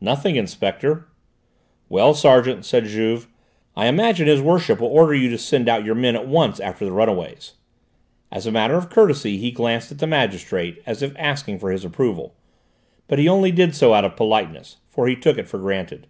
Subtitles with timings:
[0.00, 1.06] "Nothing, Inspector."
[1.90, 3.28] "Well, sergeant," said Juve.
[3.76, 6.86] "I imagine his worship will order you to send out your men at once after
[6.86, 7.52] the runaways."
[8.32, 11.84] As a matter of courtesy he glanced at the magistrate as if asking for his
[11.84, 12.34] approval,
[13.08, 16.06] but he only did so out of politeness, for he took it for granted.